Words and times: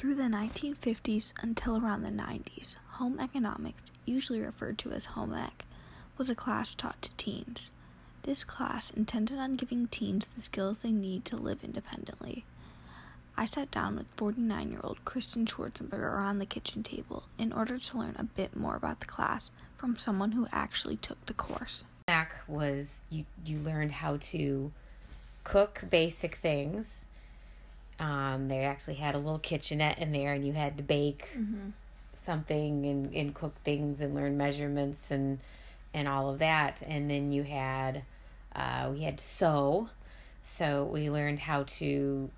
Through 0.00 0.14
the 0.14 0.22
1950s 0.22 1.34
until 1.42 1.76
around 1.76 2.04
the 2.04 2.08
90s, 2.08 2.76
home 2.92 3.20
economics, 3.20 3.82
usually 4.06 4.40
referred 4.40 4.78
to 4.78 4.92
as 4.92 5.04
home 5.04 5.34
ec, 5.34 5.66
was 6.16 6.30
a 6.30 6.34
class 6.34 6.74
taught 6.74 7.02
to 7.02 7.10
teens. 7.18 7.70
This 8.22 8.42
class 8.42 8.90
intended 8.96 9.38
on 9.38 9.56
giving 9.56 9.88
teens 9.88 10.26
the 10.28 10.40
skills 10.40 10.78
they 10.78 10.90
need 10.90 11.26
to 11.26 11.36
live 11.36 11.62
independently. 11.62 12.46
I 13.36 13.44
sat 13.44 13.70
down 13.70 13.96
with 13.96 14.10
49 14.12 14.70
year 14.70 14.80
old 14.82 15.04
Kristen 15.04 15.44
Schwarzenberger 15.44 16.14
around 16.14 16.38
the 16.38 16.46
kitchen 16.46 16.82
table 16.82 17.24
in 17.36 17.52
order 17.52 17.76
to 17.78 17.98
learn 17.98 18.16
a 18.18 18.24
bit 18.24 18.56
more 18.56 18.76
about 18.76 19.00
the 19.00 19.06
class 19.06 19.50
from 19.76 19.96
someone 19.96 20.32
who 20.32 20.46
actually 20.50 20.96
took 20.96 21.26
the 21.26 21.34
course. 21.34 21.84
Back 22.06 22.32
was 22.48 22.88
you 23.10 23.26
you 23.44 23.58
learned 23.58 23.92
how 23.92 24.16
to 24.32 24.72
cook 25.44 25.82
basic 25.90 26.36
things. 26.36 26.86
Um, 28.00 28.48
they 28.48 28.64
actually 28.64 28.94
had 28.94 29.14
a 29.14 29.18
little 29.18 29.38
kitchenette 29.38 29.98
in 29.98 30.10
there, 30.10 30.32
and 30.32 30.44
you 30.44 30.52
had 30.54 30.76
to 30.78 30.82
bake 30.82 31.28
Mm-hmm. 31.36 31.70
something 32.22 32.84
and, 32.86 33.14
and 33.14 33.34
cook 33.34 33.54
things 33.64 34.00
and 34.00 34.14
learn 34.14 34.36
measurements 34.36 35.10
and 35.10 35.38
and 35.94 36.08
all 36.08 36.30
of 36.30 36.38
that. 36.38 36.82
And 36.86 37.10
then 37.10 37.30
you 37.32 37.42
had 37.44 38.02
uh, 38.56 38.88
we 38.92 39.02
had 39.02 39.20
sew, 39.20 39.88
so 40.42 40.84
we 40.84 41.10
learned 41.10 41.38
how 41.40 41.64
to 41.78 42.30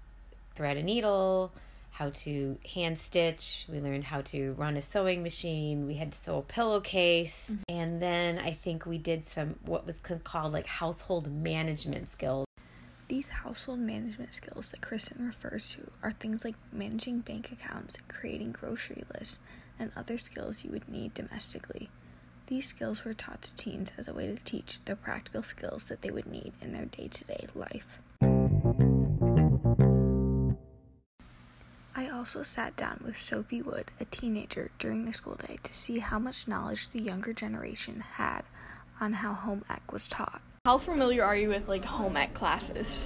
thread 0.54 0.76
a 0.76 0.82
needle, 0.82 1.52
how 1.92 2.10
to 2.10 2.58
hand 2.74 2.98
stitch. 2.98 3.66
We 3.70 3.80
learned 3.80 4.04
how 4.04 4.20
to 4.22 4.52
run 4.54 4.76
a 4.76 4.82
sewing 4.82 5.22
machine. 5.22 5.86
We 5.86 5.94
had 5.94 6.12
to 6.12 6.18
sew 6.18 6.38
a 6.38 6.42
pillowcase, 6.42 7.50
and 7.68 8.00
then 8.02 8.38
I 8.38 8.52
think 8.52 8.84
we 8.86 8.98
did 8.98 9.24
some 9.26 9.56
what 9.64 9.86
was 9.86 10.00
called 10.24 10.52
like 10.52 10.66
household 10.66 11.30
management 11.32 12.08
skills. 12.08 12.46
These 13.12 13.28
household 13.28 13.80
management 13.80 14.32
skills 14.32 14.70
that 14.70 14.80
Kristen 14.80 15.26
refers 15.26 15.68
to 15.74 15.90
are 16.02 16.12
things 16.12 16.46
like 16.46 16.54
managing 16.72 17.20
bank 17.20 17.52
accounts, 17.52 17.98
creating 18.08 18.52
grocery 18.52 19.04
lists, 19.12 19.36
and 19.78 19.92
other 19.94 20.16
skills 20.16 20.64
you 20.64 20.70
would 20.70 20.88
need 20.88 21.12
domestically. 21.12 21.90
These 22.46 22.68
skills 22.68 23.04
were 23.04 23.12
taught 23.12 23.42
to 23.42 23.54
teens 23.54 23.92
as 23.98 24.08
a 24.08 24.14
way 24.14 24.28
to 24.28 24.42
teach 24.42 24.78
the 24.86 24.96
practical 24.96 25.42
skills 25.42 25.84
that 25.84 26.00
they 26.00 26.10
would 26.10 26.24
need 26.24 26.54
in 26.62 26.72
their 26.72 26.86
day 26.86 27.08
to 27.08 27.24
day 27.24 27.46
life. 27.54 27.98
I 31.94 32.08
also 32.08 32.42
sat 32.42 32.76
down 32.76 33.02
with 33.04 33.18
Sophie 33.18 33.60
Wood, 33.60 33.90
a 34.00 34.06
teenager, 34.06 34.70
during 34.78 35.04
the 35.04 35.12
school 35.12 35.34
day 35.34 35.58
to 35.62 35.74
see 35.74 35.98
how 35.98 36.18
much 36.18 36.48
knowledge 36.48 36.88
the 36.92 37.02
younger 37.02 37.34
generation 37.34 38.00
had 38.14 38.44
on 39.02 39.12
how 39.12 39.34
home 39.34 39.66
ec 39.68 39.92
was 39.92 40.08
taught. 40.08 40.40
How 40.64 40.78
familiar 40.78 41.24
are 41.24 41.34
you 41.34 41.48
with 41.48 41.66
like 41.66 41.84
home 41.84 42.16
ec 42.16 42.34
classes? 42.34 43.04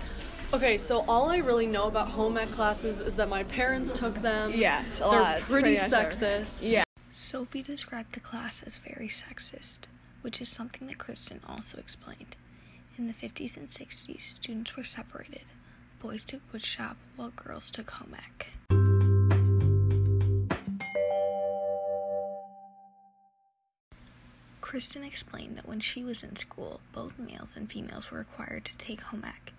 Okay, 0.53 0.77
so 0.77 1.07
all 1.09 1.31
I 1.31 1.39
really 1.39 1.67
know 1.67 1.89
about 1.89 2.09
home 2.09 2.37
ec 2.37 2.51
classes 2.51 3.01
is 3.01 3.17
that 3.17 3.31
my 3.31 3.45
parents 3.45 3.95
took 3.95 4.15
them. 4.17 4.53
Yes, 4.55 5.01
a 5.01 5.09
They're 5.09 5.21
lot. 5.23 5.41
Pretty, 5.41 5.75
pretty 5.75 5.91
sexist. 5.91 6.71
Yeah. 6.71 6.83
Sophie 7.15 7.63
described 7.63 8.13
the 8.13 8.21
class 8.21 8.63
as 8.67 8.77
very 8.77 9.09
sexist, 9.09 9.89
which 10.21 10.43
is 10.43 10.51
something 10.51 10.87
that 10.89 10.99
Kristen 10.99 11.41
also 11.49 11.79
explained. 11.79 12.37
In 12.99 13.07
the 13.07 13.15
50s 13.15 13.57
and 13.57 13.69
60s, 13.69 14.21
students 14.35 14.77
were 14.77 14.85
separated. 14.85 15.47
Boys 15.99 16.27
took 16.27 16.43
woodshop 16.53 16.97
while 17.17 17.31
girls 17.31 17.71
took 17.71 17.89
home 17.89 18.15
ec. 18.19 18.49
Kristen 24.67 25.05
explained 25.05 25.57
that 25.57 25.69
when 25.69 25.79
she 25.79 26.03
was 26.03 26.25
in 26.25 26.35
school, 26.35 26.81
both 26.93 27.21
males 27.21 27.55
and 27.55 27.71
females 27.71 28.11
were 28.11 28.19
required 28.19 28.65
to 28.65 28.77
take 28.77 29.01
home 29.01 29.23
ec. 29.25 29.53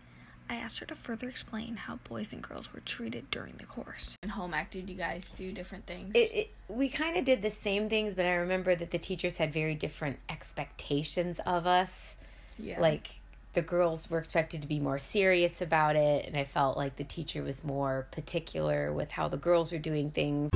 I 0.50 0.56
asked 0.56 0.80
her 0.80 0.86
to 0.86 0.96
further 0.96 1.30
explain 1.30 1.78
how 1.78 1.96
boys 2.04 2.34
and 2.34 2.42
girls 2.42 2.74
were 2.74 2.82
treated 2.82 3.32
during 3.32 3.54
the 3.58 3.64
course. 3.64 4.18
In 4.22 4.28
home 4.28 4.54
ec, 4.54 4.70
did 4.70 4.90
you 4.90 4.98
guys 4.98 5.34
do 5.38 5.54
different 5.54 5.86
things? 5.86 6.12
It, 6.14 6.32
it, 6.34 6.50
we 6.68 6.90
kind 6.90 7.16
of 7.16 7.24
did 7.24 7.42
the 7.42 7.50
same 7.50 7.88
things, 7.88 8.16
but 8.16 8.26
I 8.26 8.34
remember 8.34 8.76
that 8.76 8.92
the 8.92 8.98
teachers 8.98 9.38
had 9.38 9.54
very 9.54 9.76
different 9.76 10.20
expectations 10.28 11.40
of 11.46 11.66
us. 11.66 12.18
yeah. 12.60 12.82
Like 12.82 13.08
the 13.54 13.62
girls 13.62 14.10
were 14.10 14.20
expected 14.20 14.62
to 14.64 14.68
be 14.68 14.78
more 14.78 15.00
serious 15.00 15.62
about 15.62 15.96
it, 15.96 16.26
and 16.26 16.36
I 16.36 16.44
felt 16.44 16.76
like 16.76 16.98
the 16.98 17.06
teacher 17.06 17.44
was 17.44 17.64
more 17.64 18.08
particular 18.12 18.92
with 18.92 19.12
how 19.12 19.30
the 19.30 19.38
girls 19.38 19.72
were 19.72 19.78
doing 19.78 20.12
things. 20.12 20.52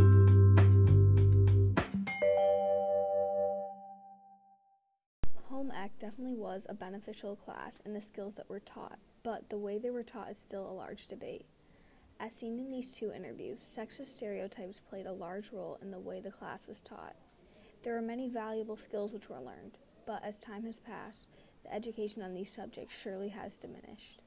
Home 5.62 5.74
ec 5.80 6.00
definitely 6.00 6.34
was 6.34 6.66
a 6.68 6.74
beneficial 6.74 7.36
class 7.36 7.78
in 7.86 7.94
the 7.94 8.02
skills 8.02 8.34
that 8.34 8.50
were 8.50 8.60
taught, 8.60 8.98
but 9.22 9.48
the 9.50 9.60
way 9.60 9.78
they 9.78 9.92
were 9.92 10.02
taught 10.02 10.32
is 10.32 10.40
still 10.40 10.68
a 10.68 10.74
large 10.74 11.06
debate. 11.06 11.46
As 12.20 12.34
seen 12.34 12.58
in 12.58 12.72
these 12.72 12.96
two 12.96 13.14
interviews, 13.14 13.60
sexist 13.60 14.08
stereotypes 14.08 14.80
played 14.80 15.06
a 15.06 15.14
large 15.14 15.52
role 15.52 15.78
in 15.80 15.92
the 15.92 16.00
way 16.00 16.20
the 16.20 16.32
class 16.32 16.66
was 16.66 16.80
taught. 16.80 17.16
There 17.84 17.96
are 17.96 18.02
many 18.02 18.28
valuable 18.28 18.76
skills 18.76 19.14
which 19.14 19.30
were 19.30 19.40
learned, 19.40 19.78
but 20.08 20.24
as 20.26 20.40
time 20.40 20.64
has 20.64 20.80
passed, 20.80 21.28
the 21.62 21.72
education 21.72 22.24
on 22.24 22.34
these 22.34 22.52
subjects 22.52 23.00
surely 23.00 23.30
has 23.30 23.60
diminished. 23.60 24.21